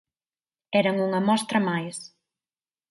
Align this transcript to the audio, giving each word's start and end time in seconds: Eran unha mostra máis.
Eran 0.79 0.95
unha 1.07 1.21
mostra 1.29 1.59
máis. 1.69 1.97